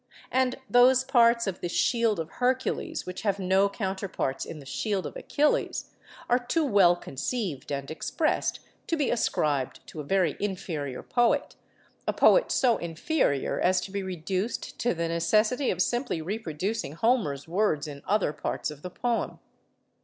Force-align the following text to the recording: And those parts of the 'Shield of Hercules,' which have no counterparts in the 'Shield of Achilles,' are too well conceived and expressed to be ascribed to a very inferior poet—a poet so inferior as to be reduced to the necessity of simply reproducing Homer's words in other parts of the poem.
And 0.31 0.55
those 0.67 1.03
parts 1.03 1.45
of 1.45 1.61
the 1.61 1.69
'Shield 1.69 2.19
of 2.19 2.31
Hercules,' 2.41 3.05
which 3.05 3.21
have 3.21 3.37
no 3.37 3.69
counterparts 3.69 4.45
in 4.45 4.57
the 4.57 4.65
'Shield 4.65 5.05
of 5.05 5.15
Achilles,' 5.15 5.91
are 6.27 6.39
too 6.43 6.65
well 6.65 6.95
conceived 6.95 7.71
and 7.71 7.91
expressed 7.91 8.61
to 8.87 8.97
be 8.97 9.11
ascribed 9.11 9.85
to 9.85 9.99
a 9.99 10.03
very 10.03 10.37
inferior 10.39 11.03
poet—a 11.03 12.13
poet 12.13 12.51
so 12.51 12.77
inferior 12.77 13.59
as 13.59 13.79
to 13.81 13.91
be 13.91 14.01
reduced 14.01 14.79
to 14.79 14.95
the 14.95 15.07
necessity 15.07 15.69
of 15.69 15.83
simply 15.83 16.19
reproducing 16.19 16.93
Homer's 16.93 17.47
words 17.47 17.87
in 17.87 18.01
other 18.07 18.33
parts 18.33 18.71
of 18.71 18.81
the 18.81 18.89
poem. 18.89 19.37